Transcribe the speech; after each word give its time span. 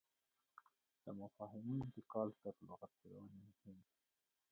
د 1.03 1.05
مفاهیمو 1.21 1.83
انتقال 1.85 2.27
تر 2.41 2.53
لغت 2.67 2.91
جوړونې 3.01 3.39
مهم 3.47 3.75
دی. 3.85 3.93